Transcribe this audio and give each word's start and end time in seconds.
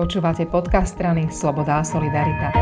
Počúvate 0.00 0.48
podcast 0.48 0.96
strany 0.96 1.28
Sloboda 1.28 1.76
a 1.76 1.84
Solidarita. 1.84 2.56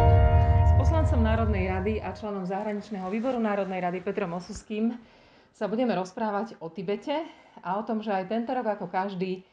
S 0.67 0.75
poslancom 0.75 1.23
Národnej 1.23 1.71
rady 1.71 2.03
a 2.03 2.11
členom 2.11 2.43
zahraničného 2.43 3.07
výboru 3.15 3.39
Národnej 3.39 3.79
rady 3.79 4.03
Petrom 4.03 4.35
Osuským 4.35 4.99
sa 5.55 5.71
budeme 5.71 5.95
rozprávať 5.95 6.59
o 6.59 6.67
Tibete 6.67 7.23
a 7.63 7.79
o 7.79 7.87
tom, 7.87 8.03
že 8.03 8.11
aj 8.11 8.27
tento 8.27 8.51
rok 8.51 8.67
ako 8.67 8.91
každý 8.91 9.47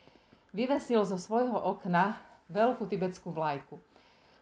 vyvesil 0.57 1.05
zo 1.05 1.13
svojho 1.21 1.53
okna 1.53 2.17
veľkú 2.49 2.89
tibetskú 2.89 3.29
vlajku. 3.29 3.77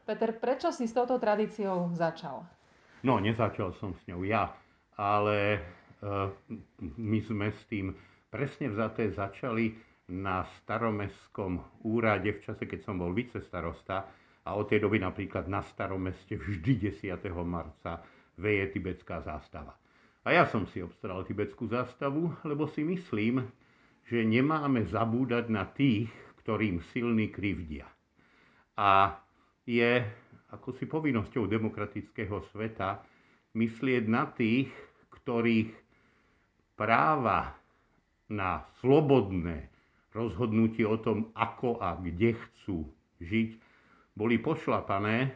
Peter, 0.08 0.32
prečo 0.40 0.72
si 0.72 0.88
s 0.88 0.96
touto 0.96 1.20
tradíciou 1.20 1.92
začal? 2.00 2.48
No, 3.04 3.20
nezačal 3.20 3.76
som 3.76 3.92
s 3.92 4.08
ňou 4.08 4.24
ja, 4.24 4.56
ale 4.96 5.60
uh, 6.00 6.32
my 6.96 7.20
sme 7.20 7.52
s 7.52 7.60
tým 7.68 7.92
presne 8.32 8.72
vzaté 8.72 9.12
začali 9.12 9.76
na 10.14 10.46
staromestskom 10.62 11.82
úrade 11.90 12.30
v 12.30 12.44
čase, 12.46 12.70
keď 12.70 12.86
som 12.86 13.02
bol 13.02 13.10
vicestarosta 13.10 14.06
a 14.46 14.50
od 14.54 14.70
tej 14.70 14.86
doby 14.86 15.02
napríklad 15.02 15.50
na 15.50 15.66
staromeste 15.66 16.38
vždy 16.38 16.94
10. 16.94 17.18
marca 17.42 18.06
veje 18.38 18.78
tibetská 18.78 19.26
zástava. 19.26 19.74
A 20.24 20.32
ja 20.32 20.46
som 20.48 20.70
si 20.70 20.80
obstaral 20.80 21.26
tibetskú 21.26 21.68
zástavu, 21.68 22.32
lebo 22.46 22.70
si 22.70 22.86
myslím, 22.86 23.44
že 24.08 24.22
nemáme 24.22 24.86
zabúdať 24.88 25.50
na 25.50 25.66
tých, 25.66 26.08
ktorým 26.46 26.80
silní 26.94 27.34
krivdia. 27.34 27.90
A 28.78 29.18
je 29.66 30.06
ako 30.54 30.78
si 30.78 30.86
povinnosťou 30.86 31.50
demokratického 31.50 32.46
sveta 32.54 33.02
myslieť 33.58 34.04
na 34.06 34.30
tých, 34.30 34.70
ktorých 35.10 35.74
práva 36.78 37.58
na 38.30 38.62
slobodné, 38.82 39.73
rozhodnutie 40.14 40.86
o 40.86 40.98
tom, 40.98 41.34
ako 41.34 41.82
a 41.82 41.98
kde 41.98 42.38
chcú 42.38 42.86
žiť, 43.20 43.58
boli 44.14 44.38
pošlapané 44.38 45.34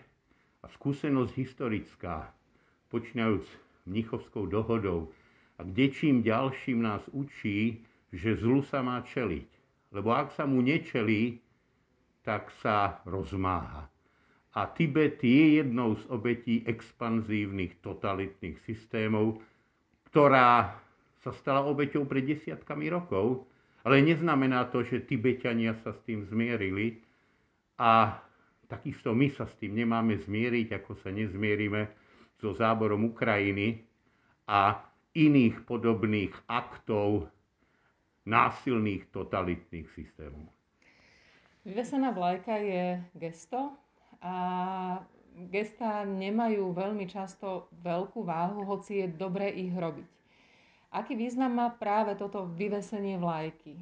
a 0.62 0.66
skúsenosť 0.70 1.34
historická, 1.34 2.30
počínajúc 2.94 3.46
Mnichovskou 3.90 4.46
dohodou 4.46 5.10
a 5.58 5.66
kde 5.66 5.90
čím 5.90 6.16
ďalším 6.22 6.86
nás 6.86 7.02
učí, 7.10 7.82
že 8.14 8.38
zlu 8.38 8.62
sa 8.62 8.86
má 8.86 9.02
čeliť. 9.02 9.48
Lebo 9.96 10.14
ak 10.14 10.36
sa 10.36 10.46
mu 10.46 10.62
nečelí, 10.62 11.40
tak 12.22 12.52
sa 12.60 13.00
rozmáha. 13.08 13.88
A 14.58 14.62
Tibet 14.74 15.22
je 15.24 15.64
jednou 15.64 15.96
z 15.96 16.04
obetí 16.12 16.66
expanzívnych 16.66 17.80
totalitných 17.80 18.58
systémov, 18.66 19.40
ktorá 20.12 20.76
sa 21.24 21.32
stala 21.32 21.64
obeťou 21.64 22.04
pred 22.10 22.26
desiatkami 22.26 22.90
rokov 22.92 23.48
ale 23.88 24.04
neznamená 24.04 24.68
to, 24.68 24.84
že 24.84 25.08
Tibetania 25.08 25.72
sa 25.80 25.96
s 25.96 26.00
tým 26.04 26.28
zmierili 26.28 27.00
a 27.80 28.20
takisto 28.68 29.16
my 29.16 29.32
sa 29.32 29.48
s 29.48 29.56
tým 29.64 29.80
nemáme 29.80 30.20
zmieriť, 30.20 30.76
ako 30.84 31.00
sa 31.00 31.08
nezmierime 31.08 31.88
so 32.36 32.52
záborom 32.52 33.08
Ukrajiny 33.08 33.80
a 34.44 34.84
iných 35.16 35.64
podobných 35.64 36.36
aktov 36.52 37.32
násilných 38.28 39.08
totalitných 39.16 39.88
systémov. 39.96 40.52
Vyvesená 41.64 42.12
vlajka 42.12 42.60
je 42.60 43.00
gesto 43.16 43.72
a 44.20 44.36
gesta 45.48 46.04
nemajú 46.04 46.76
veľmi 46.76 47.08
často 47.08 47.72
veľkú 47.88 48.20
váhu, 48.28 48.68
hoci 48.68 49.00
je 49.00 49.08
dobre 49.16 49.48
ich 49.48 49.72
robiť. 49.72 50.17
Aký 50.98 51.14
význam 51.14 51.54
má 51.62 51.70
práve 51.70 52.18
toto 52.18 52.50
vyvesenie 52.50 53.22
vlajky? 53.22 53.78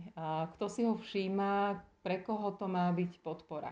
Kto 0.60 0.68
si 0.68 0.84
ho 0.84 1.00
všíma? 1.00 1.80
Pre 2.04 2.20
koho 2.28 2.60
to 2.60 2.68
má 2.68 2.92
byť 2.92 3.12
podpora? 3.24 3.72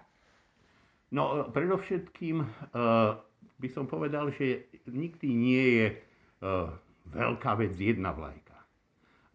No, 1.11 1.45
predovšetkým 1.51 2.39
uh, 2.41 3.19
by 3.59 3.69
som 3.69 3.85
povedal, 3.85 4.33
že 4.33 4.65
nikdy 4.89 5.29
nie 5.29 5.65
je 5.77 5.87
uh, 5.93 6.71
veľká 7.13 7.53
vec 7.59 7.77
jedna 7.77 8.15
vlajka. 8.15 8.57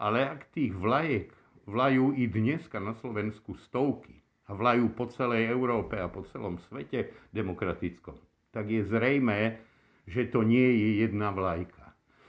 Ale 0.03 0.27
ak 0.27 0.51
tých 0.51 0.75
vlajek 0.75 1.31
vlajú 1.71 2.19
i 2.19 2.27
dneska 2.27 2.83
na 2.83 2.99
Slovensku 2.99 3.55
stovky 3.71 4.19
a 4.51 4.57
vlajú 4.59 4.91
po 4.91 5.07
celej 5.13 5.53
Európe 5.53 6.01
a 6.01 6.11
po 6.11 6.27
celom 6.35 6.59
svete 6.67 7.15
demokratickom, 7.31 8.19
tak 8.51 8.73
je 8.73 8.83
zrejmé, 8.83 9.63
že 10.11 10.27
to 10.33 10.43
nie 10.43 10.67
je 10.67 10.89
jedna 11.07 11.31
vlajka. 11.31 11.78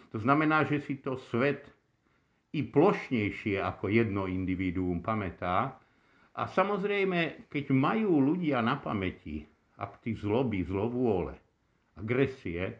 To 0.09 0.17
znamená, 0.17 0.65
že 0.65 0.81
si 0.81 0.97
to 0.99 1.21
svet 1.29 1.69
i 2.57 2.65
plošnejšie 2.65 3.61
ako 3.61 3.93
jedno 3.93 4.25
individuum 4.25 5.05
pamätá. 5.05 5.77
A 6.33 6.43
samozrejme, 6.49 7.51
keď 7.51 7.75
majú 7.75 8.17
ľudia 8.17 8.63
na 8.65 8.79
pamäti 8.81 9.45
akty 9.79 10.17
zloby, 10.17 10.65
zlovôle, 10.65 11.37
agresie, 11.95 12.79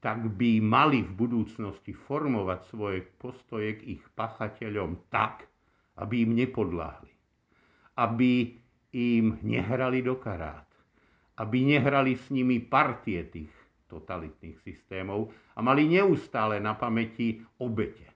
tak 0.00 0.22
by 0.38 0.62
mali 0.62 1.02
v 1.02 1.12
budúcnosti 1.18 1.90
formovať 1.90 2.60
svoje 2.70 3.02
postoje 3.18 3.80
k 3.80 3.98
ich 3.98 4.04
pachateľom 4.14 5.10
tak, 5.10 5.50
aby 5.98 6.22
im 6.22 6.36
nepodláhli. 6.36 7.10
Aby 7.96 8.60
im 8.92 9.40
nehrali 9.42 10.04
do 10.04 10.20
karát. 10.20 10.68
Aby 11.36 11.64
nehrali 11.64 12.16
s 12.16 12.28
nimi 12.30 12.60
partie 12.60 13.24
tých 13.28 13.55
totalitných 13.86 14.58
systémov 14.62 15.30
a 15.54 15.62
mali 15.62 15.86
neustále 15.86 16.58
na 16.58 16.74
pamäti 16.74 17.42
obete 17.62 18.06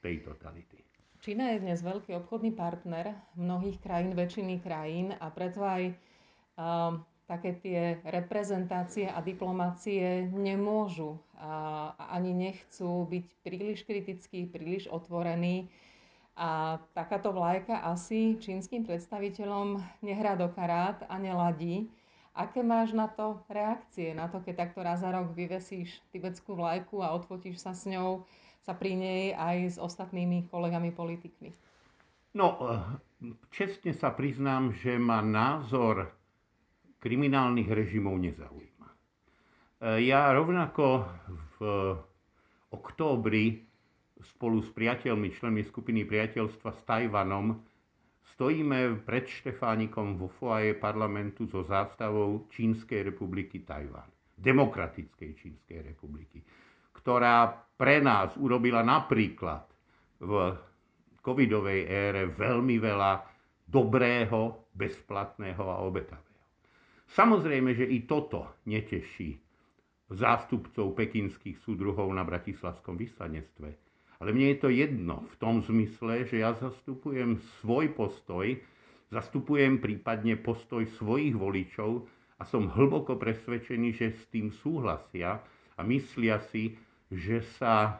tej 0.00 0.24
totality. 0.24 0.80
Čína 1.20 1.52
je 1.52 1.62
dnes 1.68 1.76
veľký 1.84 2.16
obchodný 2.24 2.56
partner 2.56 3.12
mnohých 3.36 3.76
krajín, 3.84 4.16
väčšiny 4.16 4.56
krajín 4.64 5.12
a 5.12 5.28
preto 5.28 5.60
aj 5.60 5.92
uh, 5.92 6.96
také 7.30 7.54
tie 7.62 7.80
reprezentácie 8.02 9.06
a 9.06 9.22
diplomácie 9.22 10.26
nemôžu 10.32 11.20
a 11.38 11.94
ani 12.10 12.34
nechcú 12.34 13.06
byť 13.06 13.26
príliš 13.46 13.86
kritickí, 13.86 14.50
príliš 14.50 14.90
otvorení. 14.90 15.70
A 16.34 16.80
takáto 16.90 17.30
vlajka 17.30 17.86
asi 17.86 18.34
čínskym 18.40 18.82
predstaviteľom 18.82 19.78
nehrá 20.02 20.34
do 20.34 20.50
karát 20.50 21.04
a 21.06 21.20
neladí. 21.22 21.86
Aké 22.30 22.62
máš 22.62 22.94
na 22.94 23.10
to 23.10 23.42
reakcie, 23.50 24.14
na 24.14 24.30
to, 24.30 24.38
keď 24.38 24.68
takto 24.68 24.86
raz 24.86 25.02
za 25.02 25.10
rok 25.10 25.34
vyvesíš 25.34 25.98
tibetskú 26.14 26.54
vlajku 26.54 27.02
a 27.02 27.10
odfotíš 27.10 27.58
sa 27.58 27.74
s 27.74 27.90
ňou, 27.90 28.22
sa 28.62 28.72
pri 28.76 28.94
nej 28.94 29.22
aj 29.34 29.56
s 29.74 29.76
ostatnými 29.82 30.46
kolegami 30.46 30.94
politikmi? 30.94 31.50
No, 32.38 32.54
eh, 32.62 33.34
čestne 33.50 33.90
sa 33.98 34.14
priznám, 34.14 34.70
že 34.78 34.94
ma 34.94 35.18
názor 35.18 36.14
kriminálnych 37.02 37.66
režimov 37.66 38.14
nezaujíma. 38.22 38.88
Eh, 38.88 40.06
ja 40.06 40.30
rovnako 40.30 41.10
v 41.58 41.58
októbri 42.70 43.66
spolu 44.22 44.62
s 44.62 44.70
priateľmi, 44.70 45.34
členmi 45.34 45.66
skupiny 45.66 46.06
priateľstva 46.06 46.70
s 46.70 46.80
Tajvanom 46.86 47.58
Stojíme 48.36 49.02
pred 49.04 49.26
Štefánikom 49.26 50.16
vo 50.16 50.28
foaje 50.30 50.72
parlamentu 50.76 51.44
so 51.50 51.66
zástavou 51.66 52.46
Čínskej 52.48 53.12
republiky 53.12 53.66
Tajván, 53.66 54.08
Demokratickej 54.38 55.30
Čínskej 55.36 55.78
republiky, 55.92 56.40
ktorá 56.94 57.50
pre 57.76 58.00
nás 58.00 58.36
urobila 58.36 58.80
napríklad 58.84 59.66
v 60.20 60.56
covidovej 61.20 61.88
ére 61.88 62.28
veľmi 62.28 62.76
veľa 62.80 63.12
dobrého, 63.68 64.68
bezplatného 64.72 65.64
a 65.64 65.84
obetavého. 65.84 66.28
Samozrejme, 67.10 67.74
že 67.74 67.86
i 67.90 68.06
toto 68.06 68.62
neteší 68.70 69.34
zástupcov 70.10 70.94
pekinských 70.94 71.58
súdruhov 71.62 72.10
na 72.10 72.26
bratislavskom 72.26 72.98
vyslanectve, 72.98 73.89
ale 74.20 74.36
mne 74.36 74.52
je 74.52 74.58
to 74.60 74.68
jedno 74.68 75.24
v 75.32 75.34
tom 75.40 75.64
zmysle, 75.64 76.28
že 76.28 76.44
ja 76.44 76.52
zastupujem 76.52 77.40
svoj 77.64 77.96
postoj, 77.96 78.52
zastupujem 79.08 79.80
prípadne 79.80 80.36
postoj 80.36 80.84
svojich 81.00 81.32
voličov 81.32 82.04
a 82.36 82.44
som 82.44 82.68
hlboko 82.68 83.16
presvedčený, 83.16 83.96
že 83.96 84.12
s 84.12 84.22
tým 84.28 84.52
súhlasia 84.52 85.40
a 85.72 85.80
myslia 85.88 86.36
si, 86.52 86.76
že 87.08 87.40
sa 87.56 87.96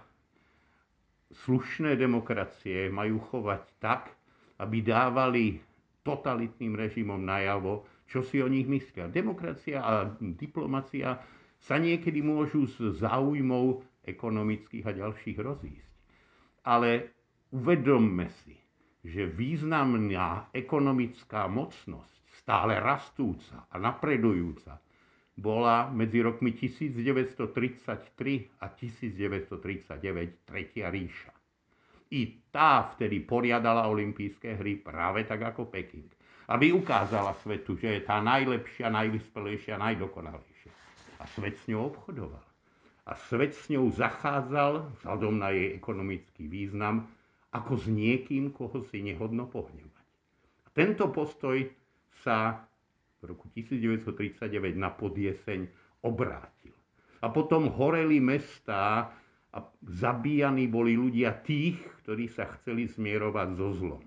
slušné 1.49 1.97
demokracie 1.97 2.93
majú 2.93 3.17
chovať 3.33 3.63
tak, 3.81 4.13
aby 4.61 4.85
dávali 4.85 5.57
totalitným 6.05 6.77
režimom 6.77 7.21
najavo, 7.25 7.89
čo 8.13 8.21
si 8.21 8.45
o 8.45 8.49
nich 8.51 8.69
myslia. 8.69 9.09
Demokracia 9.09 9.81
a 9.81 10.13
diplomacia 10.21 11.17
sa 11.65 11.81
niekedy 11.81 12.21
môžu 12.21 12.69
z 12.69 12.93
záujmov 13.01 13.81
ekonomických 14.05 14.85
a 14.85 14.93
ďalších 14.93 15.39
rozísť 15.41 15.90
ale 16.65 17.09
uvedomme 17.51 18.31
si, 18.45 18.57
že 19.01 19.27
významná 19.27 20.49
ekonomická 20.53 21.49
mocnosť, 21.49 22.21
stále 22.41 22.81
rastúca 22.81 23.67
a 23.69 23.79
napredujúca, 23.81 24.81
bola 25.41 25.89
medzi 25.89 26.21
rokmi 26.21 26.53
1933 26.53 28.61
a 28.61 28.69
1939 28.69 30.45
Tretia 30.45 30.93
ríša. 30.93 31.33
I 32.11 32.43
tá 32.53 32.91
vtedy 32.93 33.25
poriadala 33.25 33.89
olympijské 33.89 34.59
hry 34.59 34.83
práve 34.83 35.25
tak 35.25 35.43
ako 35.55 35.71
Peking. 35.71 36.11
aby 36.51 36.75
ukázala 36.75 37.31
svetu, 37.47 37.79
že 37.79 37.95
je 37.95 38.03
tá 38.03 38.19
najlepšia, 38.19 38.91
najvyspelejšia, 38.91 39.79
najdokonalejšia. 39.79 40.75
A 41.23 41.25
svet 41.31 41.55
s 41.63 41.71
ňou 41.71 41.95
obchodoval. 41.95 42.50
A 43.09 43.17
svet 43.31 43.57
s 43.57 43.73
ňou 43.73 43.89
zachádzal, 43.93 45.01
vzhľadom 45.01 45.41
na 45.41 45.51
jej 45.55 45.73
ekonomický 45.77 46.47
význam, 46.47 47.09
ako 47.51 47.81
s 47.81 47.87
niekým, 47.91 48.55
koho 48.55 48.85
si 48.87 49.03
nehodno 49.03 49.49
pohnevať. 49.51 50.07
A 50.65 50.69
tento 50.71 51.11
postoj 51.11 51.67
sa 52.23 52.69
v 53.21 53.35
roku 53.35 53.51
1939 53.53 54.77
na 54.77 54.91
podjeseň 54.93 55.61
obrátil. 56.07 56.73
A 57.21 57.29
potom 57.29 57.69
horeli 57.69 58.23
mestá 58.23 59.13
a 59.51 59.59
zabíjaní 59.83 60.71
boli 60.71 60.95
ľudia 60.95 61.35
tých, 61.43 61.77
ktorí 62.05 62.31
sa 62.31 62.47
chceli 62.59 62.87
zmierovať 62.87 63.49
so 63.59 63.69
zlom. 63.75 64.05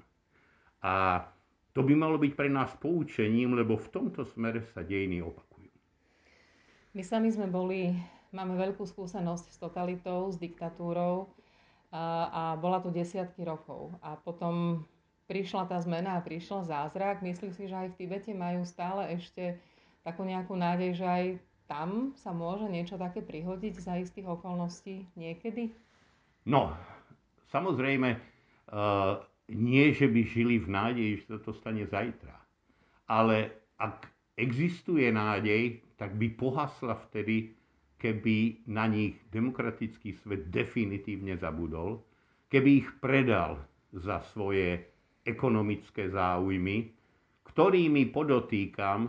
A 0.79 1.27
to 1.75 1.83
by 1.83 1.93
malo 1.93 2.15
byť 2.15 2.33
pre 2.33 2.47
nás 2.47 2.71
poučením, 2.79 3.57
lebo 3.57 3.75
v 3.75 3.91
tomto 3.91 4.23
smere 4.23 4.63
sa 4.71 4.85
dejiny 4.85 5.19
opakujú. 5.19 5.71
My 6.93 7.01
sami 7.01 7.33
sme 7.33 7.49
boli, 7.49 7.91
máme 8.33 8.57
veľkú 8.57 8.83
skúsenosť 8.83 9.45
s 9.53 9.57
totalitou, 9.61 10.27
s 10.33 10.41
diktatúrou 10.41 11.29
a, 11.93 12.03
a 12.27 12.43
bola 12.57 12.81
to 12.81 12.89
desiatky 12.89 13.45
rokov. 13.45 13.93
A 14.01 14.17
potom 14.17 14.83
prišla 15.29 15.69
tá 15.69 15.77
zmena 15.79 16.17
a 16.17 16.25
prišiel 16.25 16.65
zázrak. 16.65 17.21
Myslím 17.21 17.53
si, 17.53 17.69
že 17.69 17.77
aj 17.77 17.93
v 17.93 17.97
Tibete 18.03 18.33
majú 18.33 18.65
stále 18.65 19.13
ešte 19.15 19.61
takú 20.03 20.27
nejakú 20.27 20.57
nádej, 20.57 20.99
že 20.99 21.05
aj 21.07 21.25
tam 21.69 22.11
sa 22.19 22.35
môže 22.35 22.67
niečo 22.67 22.99
také 22.99 23.23
prihodiť 23.23 23.73
za 23.79 23.95
istých 23.95 24.27
okolností 24.27 25.07
niekedy? 25.15 25.71
No, 26.43 26.75
samozrejme, 27.55 28.19
uh, 28.19 29.23
nie, 29.47 29.95
že 29.95 30.11
by 30.11 30.21
žili 30.27 30.59
v 30.59 30.67
nádeji, 30.67 31.11
že 31.23 31.25
sa 31.33 31.39
to 31.39 31.55
stane 31.55 31.87
zajtra. 31.87 32.35
Ale 33.07 33.55
ak 33.79 34.11
existuje 34.35 35.07
nádej, 35.07 35.79
tak 35.95 36.19
by 36.19 36.35
pohasla 36.35 36.99
vtedy, 37.07 37.55
keby 38.03 38.67
na 38.67 38.83
nich 38.91 39.15
demokratický 39.31 40.19
svet 40.19 40.51
definitívne 40.51 41.39
zabudol, 41.39 42.03
keby 42.51 42.83
ich 42.83 42.89
predal 42.99 43.63
za 43.95 44.19
svoje 44.35 44.83
ekonomické 45.23 46.11
záujmy, 46.11 46.91
ktorými 47.47 48.11
podotýkam, 48.11 49.07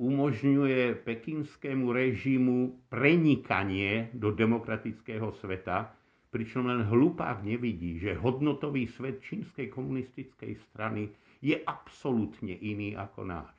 umožňuje 0.00 1.04
pekinskému 1.04 1.92
režimu 1.92 2.88
prenikanie 2.88 4.08
do 4.16 4.32
demokratického 4.32 5.36
sveta, 5.36 5.92
pričom 6.32 6.64
len 6.64 6.88
hlupák 6.88 7.44
nevidí, 7.44 8.00
že 8.00 8.16
hodnotový 8.16 8.88
svet 8.88 9.20
čínskej 9.20 9.68
komunistickej 9.68 10.56
strany 10.72 11.12
je 11.44 11.60
absolútne 11.60 12.56
iný 12.56 12.96
ako 12.96 13.28
náš. 13.28 13.52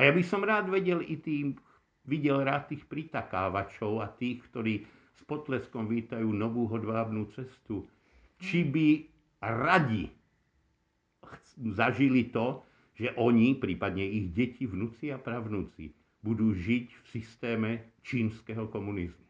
A 0.00 0.08
ja 0.08 0.16
by 0.16 0.22
som 0.24 0.40
rád 0.40 0.72
vedel 0.72 1.04
i 1.04 1.20
tým, 1.20 1.60
videl 2.04 2.44
rád 2.44 2.72
tých 2.72 2.84
pritakávačov 2.84 4.04
a 4.04 4.08
tých, 4.12 4.44
ktorí 4.50 4.84
s 5.14 5.20
potleskom 5.24 5.88
vítajú 5.88 6.28
novú 6.30 6.68
hodvábnu 6.68 7.30
cestu, 7.32 7.86
či 8.40 8.66
by 8.66 8.88
radi 9.40 10.10
zažili 11.74 12.28
to, 12.28 12.60
že 12.94 13.10
oni, 13.18 13.58
prípadne 13.58 14.04
ich 14.04 14.30
deti, 14.30 14.66
vnúci 14.68 15.10
a 15.10 15.18
pravnúci, 15.18 15.90
budú 16.22 16.54
žiť 16.54 16.86
v 16.88 17.04
systéme 17.10 17.70
čínskeho 18.06 18.70
komunizmu. 18.70 19.24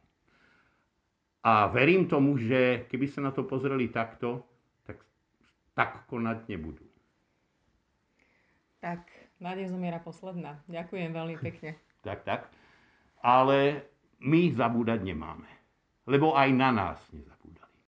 A 1.45 1.69
verím 1.69 2.09
tomu, 2.09 2.41
že 2.41 2.89
keby 2.89 3.07
sa 3.09 3.21
na 3.21 3.33
to 3.33 3.45
pozreli 3.45 3.93
takto, 3.93 4.45
tak 4.89 5.05
tak 5.77 6.09
konať 6.09 6.49
nebudú. 6.49 6.85
Tak, 8.81 9.05
nádej 9.41 9.73
zomiera 9.73 10.01
posledná. 10.01 10.61
Ďakujem 10.69 11.11
veľmi 11.13 11.37
pekne. 11.41 11.77
tak, 12.05 12.25
tak. 12.25 12.53
Ale 13.25 13.89
my 14.21 14.53
zabúdať 14.53 15.01
nemáme. 15.01 15.49
Lebo 16.05 16.37
aj 16.37 16.49
na 16.53 16.69
nás 16.69 17.01
nezabúdať. 17.09 17.34